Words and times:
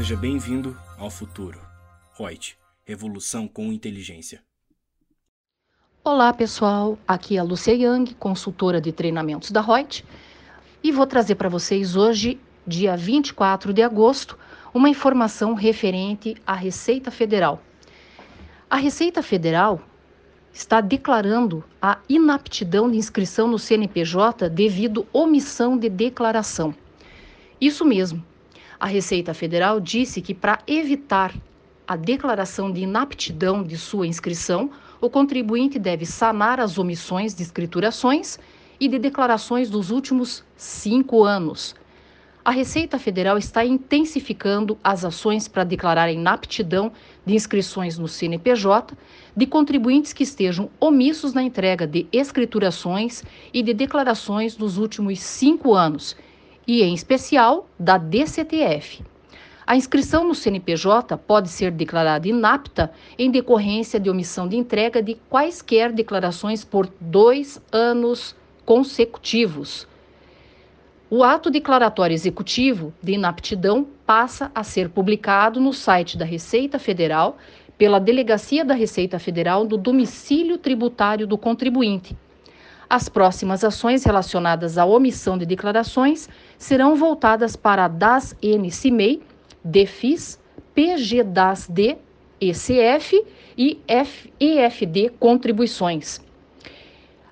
Seja 0.00 0.16
bem-vindo 0.16 0.74
ao 0.96 1.10
futuro. 1.10 1.60
Reut, 2.18 2.56
revolução 2.86 3.46
com 3.46 3.70
inteligência. 3.70 4.42
Olá, 6.02 6.32
pessoal. 6.32 6.98
Aqui 7.06 7.36
é 7.36 7.38
a 7.38 7.42
Lúcia 7.42 7.74
Yang, 7.74 8.14
consultora 8.14 8.80
de 8.80 8.92
treinamentos 8.92 9.50
da 9.50 9.60
Reut, 9.60 10.02
e 10.82 10.90
vou 10.90 11.06
trazer 11.06 11.34
para 11.34 11.50
vocês 11.50 11.96
hoje, 11.96 12.40
dia 12.66 12.96
24 12.96 13.74
de 13.74 13.82
agosto, 13.82 14.38
uma 14.72 14.88
informação 14.88 15.52
referente 15.52 16.34
à 16.46 16.54
Receita 16.54 17.10
Federal. 17.10 17.60
A 18.70 18.76
Receita 18.76 19.22
Federal 19.22 19.82
está 20.50 20.80
declarando 20.80 21.62
a 21.80 21.98
inaptidão 22.08 22.90
de 22.90 22.96
inscrição 22.96 23.46
no 23.46 23.58
CNPJ 23.58 24.48
devido 24.48 25.06
omissão 25.12 25.76
de 25.76 25.90
declaração. 25.90 26.74
Isso 27.60 27.84
mesmo. 27.84 28.29
A 28.80 28.86
Receita 28.86 29.34
Federal 29.34 29.78
disse 29.78 30.22
que 30.22 30.32
para 30.32 30.60
evitar 30.66 31.34
a 31.86 31.96
declaração 31.96 32.72
de 32.72 32.80
inaptidão 32.80 33.62
de 33.62 33.76
sua 33.76 34.06
inscrição, 34.06 34.70
o 35.02 35.10
contribuinte 35.10 35.78
deve 35.78 36.06
sanar 36.06 36.58
as 36.58 36.78
omissões 36.78 37.34
de 37.34 37.42
escriturações 37.42 38.38
e 38.80 38.88
de 38.88 38.98
declarações 38.98 39.68
dos 39.68 39.90
últimos 39.90 40.42
cinco 40.56 41.24
anos. 41.24 41.74
A 42.42 42.50
Receita 42.50 42.98
Federal 42.98 43.36
está 43.36 43.62
intensificando 43.62 44.78
as 44.82 45.04
ações 45.04 45.46
para 45.46 45.62
declarar 45.62 46.04
a 46.04 46.12
inaptidão 46.12 46.90
de 47.26 47.34
inscrições 47.34 47.98
no 47.98 48.08
CNPJ 48.08 48.96
de 49.36 49.46
contribuintes 49.46 50.14
que 50.14 50.22
estejam 50.22 50.70
omissos 50.80 51.34
na 51.34 51.42
entrega 51.42 51.86
de 51.86 52.06
escriturações 52.10 53.22
e 53.52 53.62
de 53.62 53.74
declarações 53.74 54.56
dos 54.56 54.78
últimos 54.78 55.20
cinco 55.20 55.74
anos 55.74 56.16
e, 56.66 56.82
em 56.82 56.94
especial, 56.94 57.68
da 57.78 57.98
DCTF. 57.98 59.02
A 59.66 59.76
inscrição 59.76 60.24
no 60.26 60.34
CNPJ 60.34 61.16
pode 61.16 61.48
ser 61.48 61.70
declarada 61.70 62.26
inapta 62.26 62.90
em 63.16 63.30
decorrência 63.30 64.00
de 64.00 64.10
omissão 64.10 64.48
de 64.48 64.56
entrega 64.56 65.00
de 65.00 65.14
quaisquer 65.28 65.92
declarações 65.92 66.64
por 66.64 66.92
dois 67.00 67.62
anos 67.70 68.34
consecutivos. 68.66 69.86
O 71.08 71.22
ato 71.22 71.50
declaratório 71.50 72.14
executivo 72.14 72.92
de 73.02 73.12
inaptidão 73.12 73.86
passa 74.04 74.50
a 74.54 74.64
ser 74.64 74.88
publicado 74.88 75.60
no 75.60 75.72
site 75.72 76.18
da 76.18 76.24
Receita 76.24 76.78
Federal 76.78 77.38
pela 77.78 78.00
Delegacia 78.00 78.64
da 78.64 78.74
Receita 78.74 79.18
Federal 79.18 79.64
do 79.64 79.76
domicílio 79.76 80.58
tributário 80.58 81.26
do 81.26 81.38
contribuinte 81.38 82.16
as 82.90 83.08
próximas 83.08 83.62
ações 83.62 84.02
relacionadas 84.02 84.76
à 84.76 84.84
omissão 84.84 85.38
de 85.38 85.46
declarações 85.46 86.28
serão 86.58 86.96
voltadas 86.96 87.54
para 87.54 87.84
a 87.84 87.88
DAS 87.88 88.34
NCMEI, 88.42 89.22
DEFIS, 89.62 90.40
PGDAS-D, 90.74 91.98
ECF 92.40 93.24
e 93.56 93.80
EFD 94.40 95.10
Contribuições. 95.20 96.20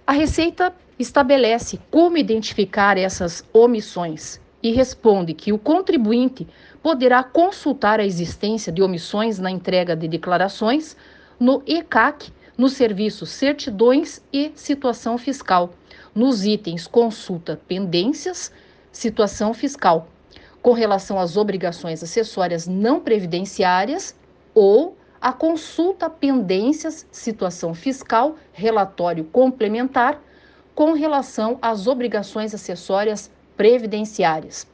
A 0.06 0.12
Receita 0.12 0.72
estabelece 0.96 1.80
como 1.90 2.16
identificar 2.16 2.96
essas 2.96 3.44
omissões 3.52 4.40
e 4.62 4.70
responde 4.70 5.34
que 5.34 5.52
o 5.52 5.58
contribuinte 5.58 6.46
poderá 6.82 7.22
consultar 7.24 7.98
a 7.98 8.04
existência 8.04 8.72
de 8.72 8.82
omissões 8.82 9.38
na 9.40 9.50
entrega 9.50 9.96
de 9.96 10.06
declarações 10.06 10.96
no 11.38 11.62
ECAC 11.66 12.32
nos 12.58 12.72
serviços 12.72 13.30
certidões 13.30 14.20
e 14.32 14.50
situação 14.56 15.16
fiscal, 15.16 15.72
nos 16.12 16.44
itens 16.44 16.88
consulta 16.88 17.58
pendências, 17.68 18.52
situação 18.90 19.54
fiscal, 19.54 20.08
com 20.60 20.72
relação 20.72 21.20
às 21.20 21.36
obrigações 21.36 22.02
acessórias 22.02 22.66
não 22.66 22.98
previdenciárias 22.98 24.16
ou 24.52 24.96
a 25.20 25.32
consulta 25.32 26.10
pendências, 26.10 27.06
situação 27.12 27.74
fiscal, 27.74 28.36
relatório 28.52 29.24
complementar, 29.24 30.20
com 30.74 30.92
relação 30.92 31.58
às 31.62 31.86
obrigações 31.86 32.54
acessórias 32.54 33.30
previdenciárias. 33.56 34.66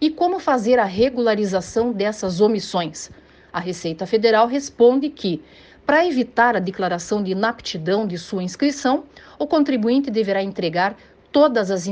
E 0.00 0.10
como 0.10 0.38
fazer 0.38 0.78
a 0.78 0.84
regularização 0.84 1.92
dessas 1.92 2.40
omissões? 2.40 3.10
A 3.50 3.60
Receita 3.60 4.06
Federal 4.06 4.46
responde 4.46 5.08
que, 5.08 5.42
para 5.86 6.04
evitar 6.04 6.56
a 6.56 6.58
declaração 6.58 7.22
de 7.22 7.30
inaptidão 7.30 8.08
de 8.08 8.18
sua 8.18 8.42
inscrição, 8.42 9.04
o 9.38 9.46
contribuinte 9.46 10.10
deverá 10.10 10.42
entregar 10.42 10.96
todas 11.30 11.70
as, 11.70 11.86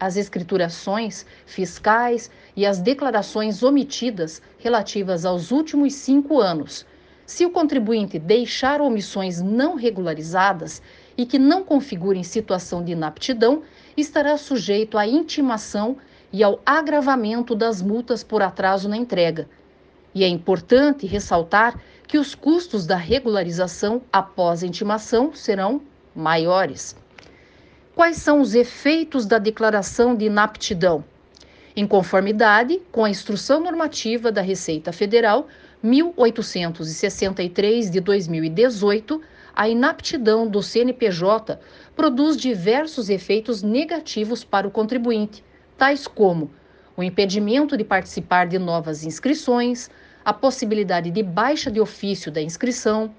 as 0.00 0.16
escriturações 0.16 1.26
fiscais 1.44 2.30
e 2.56 2.64
as 2.64 2.78
declarações 2.78 3.62
omitidas 3.62 4.40
relativas 4.58 5.26
aos 5.26 5.50
últimos 5.50 5.92
cinco 5.92 6.40
anos. 6.40 6.86
Se 7.26 7.44
o 7.44 7.50
contribuinte 7.50 8.18
deixar 8.18 8.80
omissões 8.80 9.42
não 9.42 9.74
regularizadas 9.74 10.80
e 11.14 11.26
que 11.26 11.38
não 11.38 11.62
configurem 11.62 12.22
situação 12.22 12.82
de 12.82 12.92
inaptidão, 12.92 13.62
estará 13.96 14.38
sujeito 14.38 14.96
à 14.96 15.06
intimação 15.06 15.98
e 16.32 16.42
ao 16.42 16.58
agravamento 16.64 17.54
das 17.54 17.82
multas 17.82 18.24
por 18.24 18.40
atraso 18.40 18.88
na 18.88 18.96
entrega. 18.96 19.46
E 20.14 20.24
é 20.24 20.28
importante 20.28 21.06
ressaltar 21.06 21.78
que 22.10 22.18
os 22.18 22.34
custos 22.34 22.84
da 22.86 22.96
regularização 22.96 24.02
após 24.12 24.64
a 24.64 24.66
intimação 24.66 25.32
serão 25.32 25.80
maiores. 26.12 26.96
Quais 27.94 28.16
são 28.16 28.40
os 28.40 28.52
efeitos 28.52 29.26
da 29.26 29.38
declaração 29.38 30.16
de 30.16 30.24
inaptidão? 30.24 31.04
Em 31.76 31.86
conformidade 31.86 32.82
com 32.90 33.04
a 33.04 33.10
Instrução 33.10 33.60
Normativa 33.60 34.32
da 34.32 34.42
Receita 34.42 34.92
Federal 34.92 35.46
1863 35.84 37.88
de 37.88 38.00
2018, 38.00 39.22
a 39.54 39.68
inaptidão 39.68 40.48
do 40.48 40.64
CNPJ 40.64 41.60
produz 41.94 42.36
diversos 42.36 43.08
efeitos 43.08 43.62
negativos 43.62 44.42
para 44.42 44.66
o 44.66 44.70
contribuinte, 44.72 45.44
tais 45.78 46.08
como 46.08 46.50
o 46.96 47.04
impedimento 47.04 47.76
de 47.76 47.84
participar 47.84 48.48
de 48.48 48.58
novas 48.58 49.04
inscrições, 49.04 49.88
a 50.30 50.32
possibilidade 50.32 51.10
de 51.10 51.24
baixa 51.24 51.72
de 51.72 51.80
ofício 51.80 52.30
da 52.30 52.40
inscrição, 52.40 53.12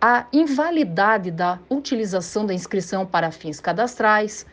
a 0.00 0.26
invalidade 0.32 1.30
da 1.30 1.60
utilização 1.70 2.44
da 2.44 2.52
inscrição 2.52 3.06
para 3.06 3.30
fins 3.30 3.60
cadastrais, 3.60 4.44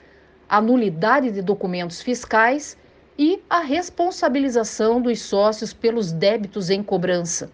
a 0.48 0.62
nulidade 0.62 1.32
de 1.32 1.42
documentos 1.42 2.00
fiscais 2.00 2.78
e 3.18 3.42
a 3.50 3.62
responsabilização 3.62 5.02
dos 5.02 5.20
sócios 5.22 5.74
pelos 5.74 6.12
débitos 6.12 6.70
em 6.70 6.84
cobrança. 6.84 7.50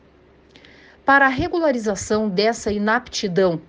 Para 1.05 1.27
a 1.27 1.29
regularização 1.29 2.27
dessa 2.27 2.69
inaptidão, 2.69 3.61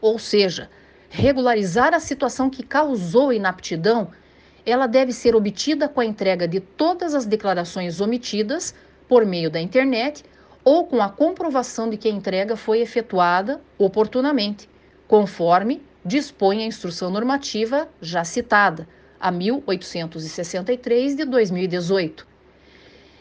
ou 0.00 0.20
seja, 0.20 0.70
regularizar 1.10 1.92
a 1.94 1.98
situação 1.98 2.48
que 2.48 2.62
causou 2.62 3.32
inaptidão, 3.32 4.12
ela 4.64 4.86
deve 4.86 5.12
ser 5.12 5.34
obtida 5.34 5.88
com 5.88 6.00
a 6.00 6.04
entrega 6.04 6.46
de 6.46 6.60
todas 6.60 7.12
as 7.12 7.26
declarações 7.26 8.00
omitidas 8.00 8.72
por 9.08 9.24
meio 9.24 9.50
da 9.50 9.60
internet 9.60 10.24
ou 10.64 10.86
com 10.86 11.02
a 11.02 11.08
comprovação 11.08 11.90
de 11.90 11.96
que 11.96 12.08
a 12.08 12.12
entrega 12.12 12.56
foi 12.56 12.80
efetuada 12.80 13.60
oportunamente, 13.78 14.68
conforme 15.06 15.82
dispõe 16.04 16.62
a 16.62 16.66
instrução 16.66 17.10
normativa 17.10 17.88
já 18.00 18.24
citada, 18.24 18.88
a 19.20 19.30
1863 19.30 21.16
de 21.16 21.24
2018. 21.24 22.26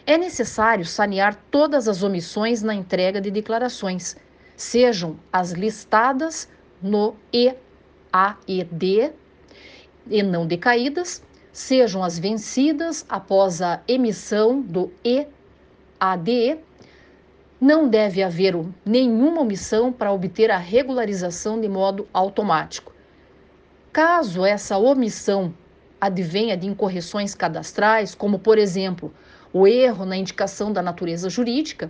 É 0.06 0.18
necessário 0.18 0.86
sanear 0.86 1.36
todas 1.50 1.88
as 1.88 2.04
omissões 2.04 2.62
na 2.62 2.74
entrega 2.74 3.22
de 3.22 3.32
declarações, 3.32 4.18
sejam 4.56 5.18
as 5.32 5.52
listadas 5.52 6.50
no 6.82 7.16
EAED 7.32 9.14
e 10.10 10.24
não 10.24 10.46
decaídas, 10.46 11.24
sejam 11.54 12.04
as 12.04 12.20
vencidas 12.20 13.06
após 13.08 13.62
a 13.62 13.82
emissão 13.88 14.62
do 14.62 14.92
EAED 15.04 15.43
ADE, 16.06 16.60
não 17.62 17.88
deve 17.88 18.22
haver 18.22 18.54
nenhuma 18.86 19.40
omissão 19.40 19.90
para 19.90 20.12
obter 20.12 20.52
a 20.52 20.58
regularização 20.58 21.62
de 21.62 21.70
modo 21.70 22.06
automático. 22.14 22.94
Caso 23.94 24.44
essa 24.44 24.78
omissão 24.78 25.54
advenha 26.02 26.58
de 26.58 26.68
incorreções 26.68 27.34
cadastrais, 27.34 28.14
como 28.14 28.38
por 28.38 28.58
exemplo 28.58 29.14
o 29.54 29.66
erro 29.66 30.04
na 30.04 30.18
indicação 30.18 30.74
da 30.74 30.82
natureza 30.82 31.30
jurídica, 31.30 31.90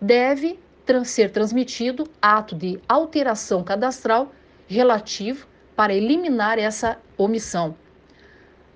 deve 0.00 0.58
ser 1.04 1.30
transmitido 1.30 2.08
ato 2.20 2.56
de 2.56 2.80
alteração 2.88 3.62
cadastral 3.62 4.32
relativo 4.66 5.46
para 5.76 5.94
eliminar 5.94 6.58
essa 6.58 6.98
omissão. 7.16 7.76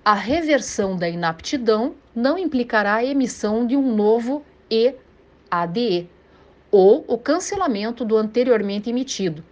A 0.05 0.13
reversão 0.13 0.95
da 0.95 1.09
inaptidão 1.09 1.93
não 2.15 2.37
implicará 2.37 2.95
a 2.95 3.03
emissão 3.03 3.67
de 3.67 3.75
um 3.75 3.93
novo 3.93 4.45
EADE, 4.69 6.09
ou 6.71 7.05
o 7.07 7.17
cancelamento 7.17 8.03
do 8.03 8.17
anteriormente 8.17 8.89
emitido. 8.89 9.43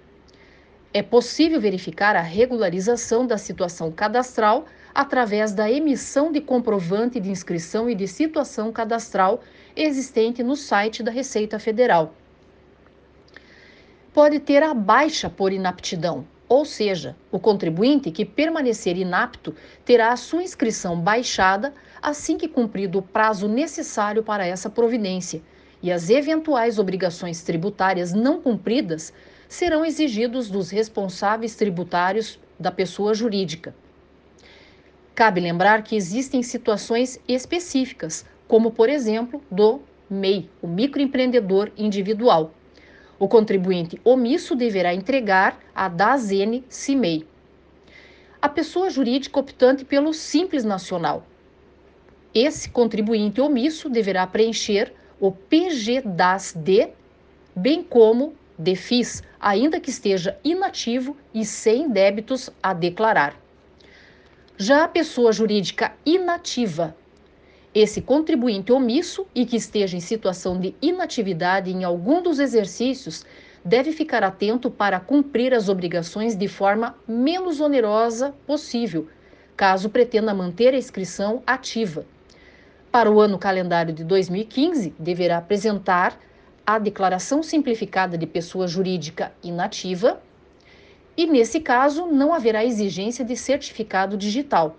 é 0.96 1.04
possível 1.04 1.60
verificar 1.60 2.16
a 2.16 2.22
regularização 2.22 3.28
da 3.28 3.38
situação 3.38 3.92
cadastral 3.92 4.64
através 4.94 5.52
da 5.52 5.70
emissão 5.70 6.32
de 6.32 6.40
comprovante 6.40 7.20
de 7.20 7.30
inscrição 7.30 7.90
e 7.90 7.94
de 7.94 8.08
situação 8.08 8.72
cadastral 8.72 9.42
existente 9.76 10.42
no 10.42 10.56
site 10.56 11.04
da 11.04 11.12
Receita 11.12 11.60
Federal. 11.60 12.14
Pode 14.14 14.40
ter 14.40 14.64
a 14.64 14.74
baixa 14.74 15.30
por 15.30 15.52
inaptidão, 15.52 16.26
ou 16.48 16.64
seja, 16.64 17.14
o 17.30 17.38
contribuinte 17.40 18.10
que 18.10 18.24
permanecer 18.24 18.96
inapto 18.96 19.54
terá 19.84 20.14
a 20.14 20.18
sua 20.18 20.44
inscrição 20.44 20.98
baixada 20.98 21.74
assim 22.02 22.38
que 22.38 22.48
cumprido 22.48 23.00
o 23.00 23.02
prazo 23.02 23.48
necessário 23.48 24.24
para 24.24 24.46
essa 24.46 24.70
providência, 24.70 25.42
e 25.82 25.92
as 25.92 26.10
eventuais 26.10 26.80
obrigações 26.80 27.44
tributárias 27.44 28.14
não 28.14 28.42
cumpridas 28.42 29.14
serão 29.48 29.86
exigidos 29.86 30.50
dos 30.50 30.70
responsáveis 30.70 31.56
tributários 31.56 32.40
da 32.60 32.72
pessoa 32.72 33.14
jurídica. 33.14 33.76
Cabe 35.14 35.40
lembrar 35.40 35.84
que 35.84 35.96
existem 35.96 36.44
situações 36.44 37.20
específicas, 37.28 38.26
como 38.48 38.72
por 38.72 38.90
exemplo 38.90 39.42
do 39.50 39.80
MEI, 40.10 40.50
o 40.62 40.68
microempreendedor 40.68 41.72
individual. 41.78 42.52
O 43.18 43.28
contribuinte 43.28 44.00
omisso 44.04 44.56
deverá 44.56 44.94
entregar 44.94 45.58
a 45.74 45.88
DASN 45.88 46.64
CIMEI. 46.68 47.26
A 48.42 48.50
pessoa 48.50 48.90
jurídica 48.90 49.40
optante 49.40 49.86
pelo 49.86 50.14
Simples 50.14 50.66
Nacional. 50.66 51.26
Esse 52.38 52.70
contribuinte 52.70 53.40
omisso 53.40 53.90
deverá 53.90 54.28
preencher 54.28 54.92
o 55.22 55.32
PGDAS-D, 55.32 56.90
bem 57.56 57.82
como 57.82 58.36
DEFIS, 58.58 59.24
ainda 59.40 59.80
que 59.80 59.90
esteja 59.90 60.38
inativo 60.44 61.16
e 61.34 61.46
sem 61.46 61.90
débitos 61.90 62.50
a 62.62 62.74
declarar. 62.74 63.40
Já 64.58 64.84
a 64.84 64.88
pessoa 64.90 65.32
jurídica 65.32 65.94
inativa, 66.06 66.94
esse 67.74 68.02
contribuinte 68.02 68.70
omisso 68.70 69.26
e 69.34 69.46
que 69.46 69.56
esteja 69.56 69.96
em 69.96 70.02
situação 70.02 70.60
de 70.60 70.76
inatividade 70.82 71.72
em 71.72 71.86
algum 71.86 72.22
dos 72.22 72.40
exercícios 72.40 73.26
deve 73.64 73.94
ficar 73.94 74.24
atento 74.24 74.70
para 74.70 75.00
cumprir 75.00 75.54
as 75.54 75.70
obrigações 75.70 76.36
de 76.36 76.50
forma 76.50 76.98
menos 77.08 77.62
onerosa 77.62 78.36
possível, 78.46 79.08
caso 79.56 79.90
pretenda 79.90 80.34
manter 80.34 80.74
a 80.74 80.78
inscrição 80.78 81.42
ativa. 81.48 82.06
Para 82.96 83.12
o 83.12 83.20
ano 83.20 83.38
calendário 83.38 83.94
de 83.94 84.06
2015, 84.06 84.96
deverá 84.98 85.40
apresentar 85.40 86.18
a 86.66 86.80
declaração 86.80 87.44
simplificada 87.44 88.18
de 88.18 88.26
pessoa 88.26 88.70
jurídica 88.70 89.34
inativa 89.44 90.22
e, 91.18 91.28
nesse 91.28 91.60
caso, 91.60 92.06
não 92.06 92.34
haverá 92.34 92.64
exigência 92.64 93.26
de 93.26 93.36
certificado 93.36 94.16
digital. 94.16 94.78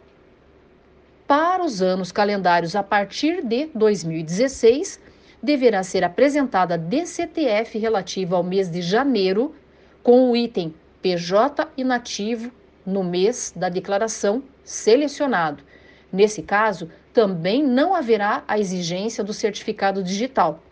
Para 1.26 1.62
os 1.62 1.82
anos 1.82 2.10
calendários 2.10 2.74
a 2.74 2.82
partir 2.82 3.44
de 3.44 3.66
2016, 3.74 4.98
deverá 5.42 5.82
ser 5.82 6.02
apresentada 6.02 6.72
a 6.72 6.78
DCTF 6.78 7.78
relativa 7.78 8.34
ao 8.34 8.42
mês 8.42 8.70
de 8.70 8.80
janeiro, 8.80 9.54
com 10.02 10.30
o 10.30 10.34
item 10.34 10.74
PJ 11.02 11.68
inativo 11.76 12.50
no 12.86 13.04
mês 13.04 13.52
da 13.54 13.68
declaração 13.68 14.42
selecionado. 14.64 15.62
Nesse 16.10 16.40
caso, 16.40 16.88
também 17.16 17.62
não 17.62 17.94
haverá 17.94 18.44
a 18.46 18.58
exigência 18.58 19.24
do 19.24 19.32
certificado 19.32 20.02
digital. 20.02 20.62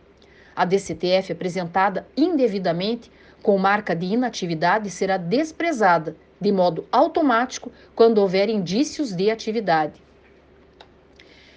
A 0.54 0.66
DCTF 0.66 1.32
apresentada 1.32 2.06
indevidamente 2.14 3.10
com 3.42 3.56
marca 3.56 3.96
de 3.96 4.04
inatividade 4.04 4.90
será 4.90 5.16
desprezada 5.16 6.14
de 6.38 6.52
modo 6.52 6.86
automático 6.92 7.72
quando 7.94 8.18
houver 8.18 8.50
indícios 8.50 9.10
de 9.10 9.30
atividade. 9.30 10.02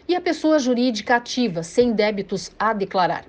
E 0.07 0.15
a 0.15 0.21
pessoa 0.21 0.57
jurídica 0.57 1.17
ativa 1.17 1.63
sem 1.63 1.91
débitos 1.91 2.49
a 2.57 2.71
declarar. 2.71 3.25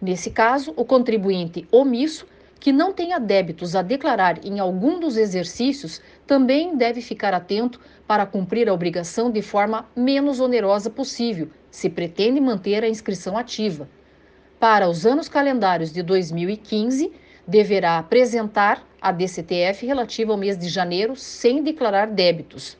Nesse 0.00 0.30
caso, 0.30 0.72
o 0.76 0.84
contribuinte 0.84 1.66
omisso 1.72 2.24
que 2.60 2.70
não 2.70 2.92
tenha 2.92 3.18
débitos 3.18 3.74
a 3.74 3.82
declarar 3.82 4.46
em 4.46 4.60
algum 4.60 5.00
dos 5.00 5.16
exercícios 5.16 6.00
também 6.24 6.76
deve 6.76 7.00
ficar 7.00 7.34
atento 7.34 7.80
para 8.06 8.26
cumprir 8.26 8.68
a 8.68 8.74
obrigação 8.74 9.30
de 9.30 9.40
forma 9.40 9.88
menos 9.96 10.40
onerosa 10.40 10.90
possível, 10.90 11.48
se 11.70 11.88
pretende 11.88 12.40
manter 12.40 12.84
a 12.84 12.88
inscrição 12.88 13.36
ativa. 13.36 13.88
Para 14.60 14.88
os 14.88 15.04
anos 15.04 15.28
calendários 15.28 15.92
de 15.92 16.02
2015, 16.02 17.12
deverá 17.46 17.98
apresentar 17.98 18.86
a 19.00 19.12
DCTF 19.12 19.86
relativa 19.86 20.32
ao 20.32 20.38
mês 20.38 20.56
de 20.56 20.68
janeiro 20.68 21.16
sem 21.16 21.62
declarar 21.62 22.06
débitos. 22.06 22.76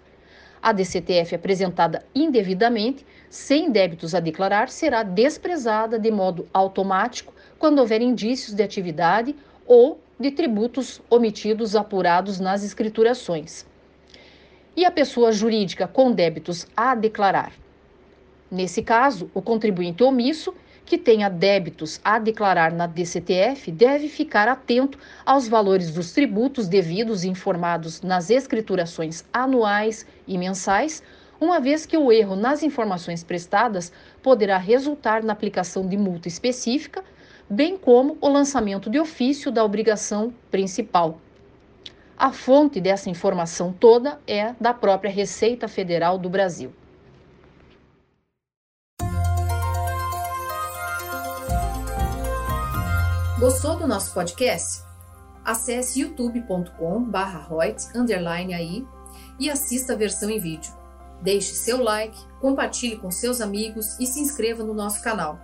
A 0.63 0.73
DCTF 0.73 1.35
apresentada 1.35 2.07
indevidamente, 2.15 3.05
sem 3.29 3.71
débitos 3.71 4.15
a 4.15 4.21
declarar, 4.21 4.71
será 4.71 5.03
desprezada 5.03 5.99
de 5.99 6.11
modo 6.11 6.49
automático 6.55 7.35
quando 7.59 7.81
houver 7.81 8.01
indícios 8.01 8.55
de 8.55 8.63
atividade 8.63 9.37
ou 9.67 10.01
de 10.19 10.31
tributos 10.31 11.03
omitidos 11.11 11.77
apurados 11.77 12.41
nas 12.41 12.63
escriturações. 12.63 13.67
E 14.77 14.85
a 14.85 14.91
pessoa 14.91 15.33
jurídica 15.33 15.87
com 15.87 16.11
débitos 16.11 16.67
a 16.77 16.95
declarar. 16.95 17.53
Nesse 18.51 18.83
caso, 18.83 19.31
o 19.33 19.41
contribuinte 19.41 20.03
omisso 20.03 20.55
que 20.85 20.99
tenha 20.99 21.29
débitos 21.29 22.01
a 22.05 22.19
declarar 22.19 22.73
na 22.73 22.87
DCTF 22.87 23.71
deve 23.73 24.09
ficar 24.09 24.49
atento 24.49 24.99
aos 25.25 25.49
valores 25.49 25.93
dos 25.93 26.13
tributos 26.13 26.69
devidos 26.69 27.25
informados 27.25 28.03
nas 28.03 28.31
escriturações 28.31 29.25
anuais 29.33 30.07
e 30.27 30.37
mensais, 30.37 31.03
uma 31.41 31.61
vez 31.61 31.87
que 31.87 31.97
o 31.97 32.13
erro 32.13 32.37
nas 32.37 32.63
informações 32.63 33.25
prestadas 33.25 33.93
poderá 34.23 34.59
resultar 34.59 35.23
na 35.23 35.33
aplicação 35.33 35.87
de 35.87 35.97
multa 35.97 36.29
específica, 36.29 37.03
bem 37.49 37.77
como 37.77 38.17
o 38.21 38.29
lançamento 38.29 38.91
de 38.91 38.99
ofício 38.99 39.51
da 39.51 39.65
obrigação 39.65 40.33
principal. 40.51 41.19
A 42.17 42.33
fonte 42.33 42.81
dessa 42.81 43.11
informação 43.11 43.73
toda 43.73 44.21
é 44.27 44.55
da 44.61 44.73
própria 44.73 45.11
Receita 45.11 45.67
Federal 45.67 46.17
do 46.17 46.31
Brasil. 46.31 46.73
Gostou 53.41 53.77
do 53.77 53.89
nosso 53.89 54.15
podcast? 54.15 54.85
Acesse 55.45 56.01
youtube.com/reut_aí 56.01 58.87
e 59.39 59.51
assista 59.51 59.93
a 59.93 59.97
versão 59.97 60.31
em 60.31 60.39
vídeo. 60.39 60.73
Deixe 61.21 61.53
seu 61.55 61.83
like, 61.83 62.17
compartilhe 62.41 62.97
com 62.97 63.11
seus 63.11 63.41
amigos 63.41 63.99
e 63.99 64.07
se 64.07 64.21
inscreva 64.21 64.63
no 64.63 64.73
nosso 64.73 65.03
canal. 65.03 65.41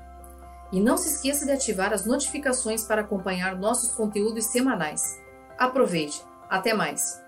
E 0.71 0.81
não 0.81 0.97
se 0.97 1.09
esqueça 1.09 1.45
de 1.45 1.51
ativar 1.51 1.93
as 1.93 2.07
notificações 2.07 2.85
para 2.85 3.01
acompanhar 3.01 3.57
nossos 3.57 3.93
conteúdos 3.93 4.45
semanais. 4.47 5.21
Aproveite! 5.59 6.30
Até 6.51 6.75
mais! 6.75 7.25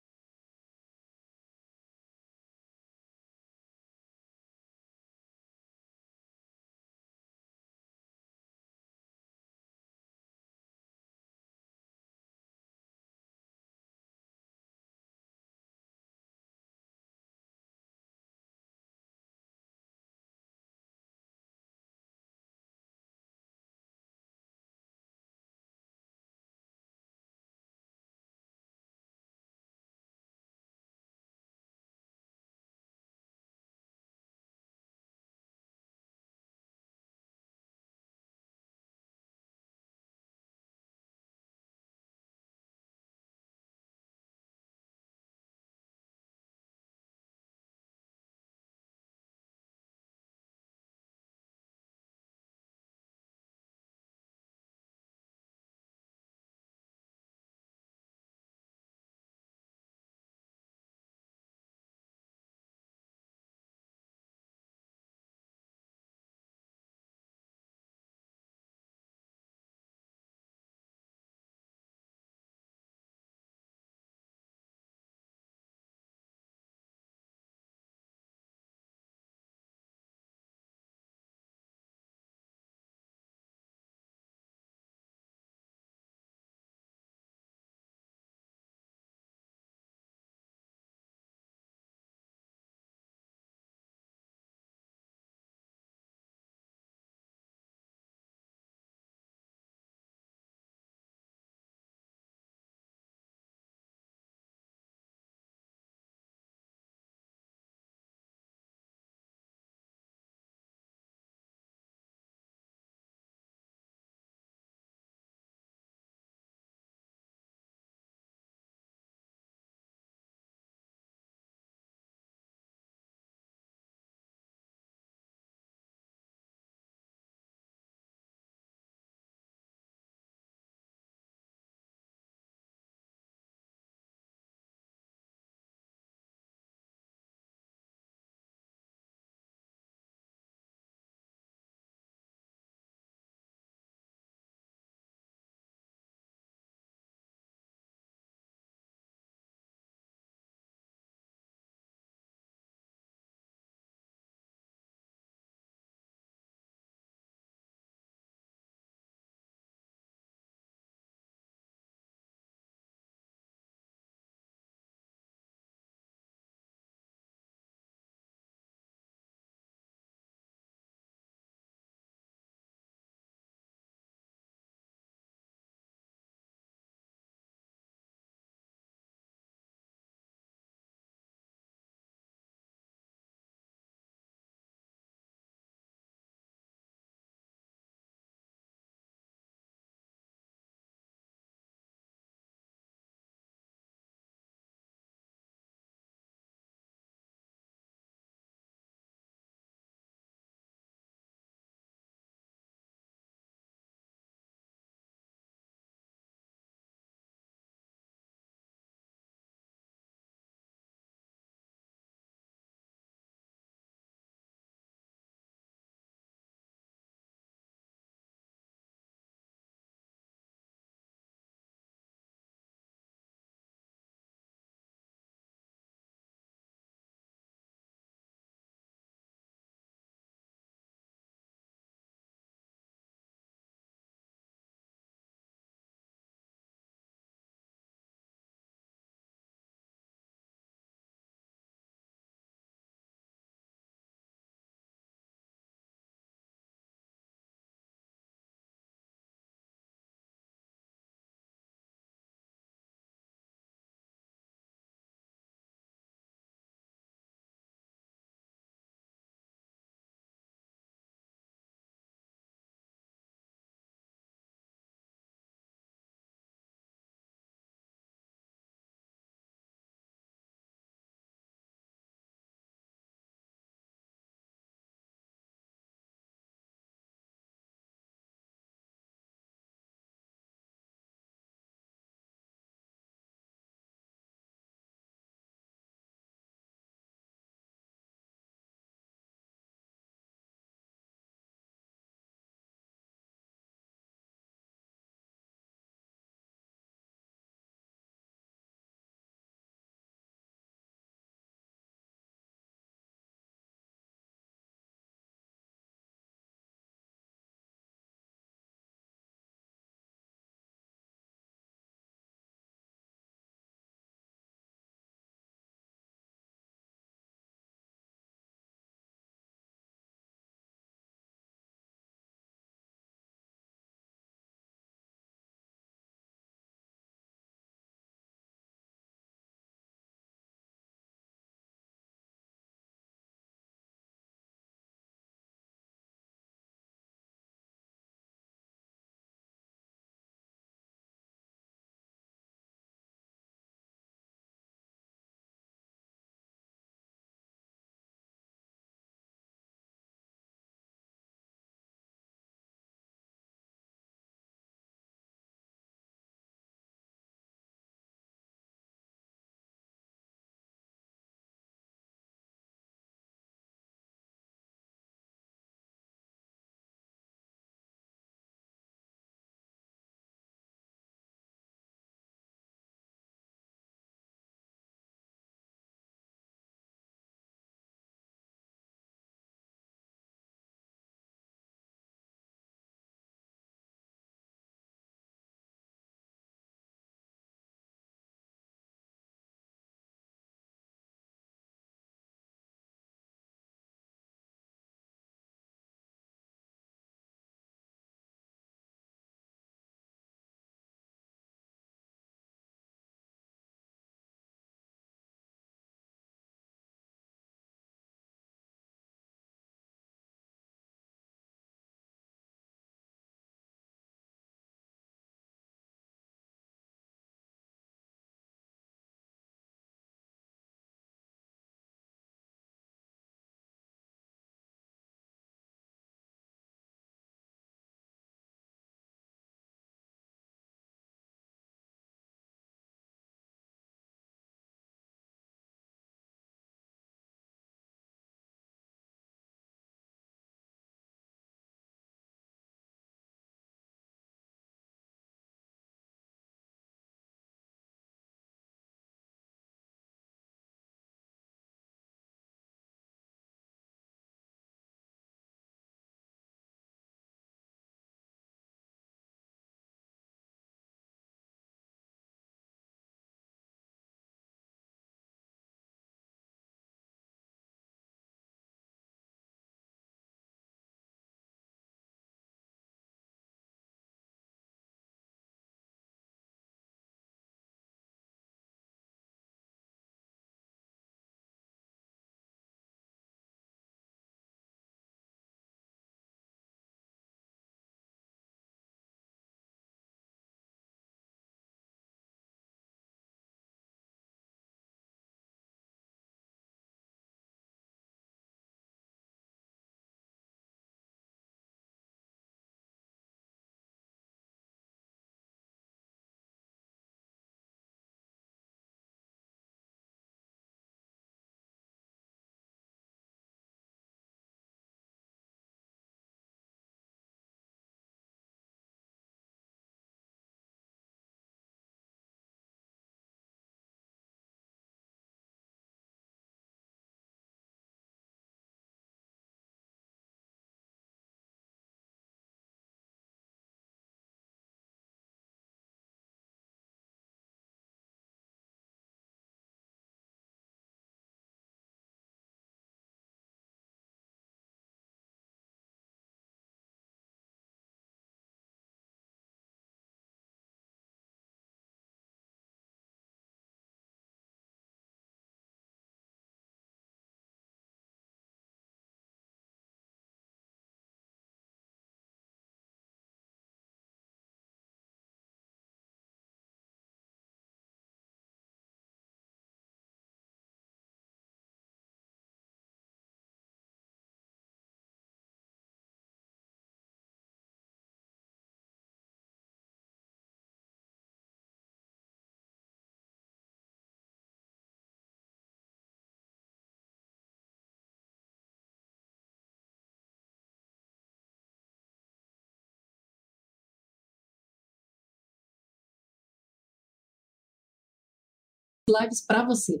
Lives 599.08 599.40
para 599.40 599.64
você. 599.64 600.00